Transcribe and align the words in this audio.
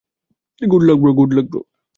Good 0.61 0.81
luck 0.87 0.97
bro! 1.01 1.59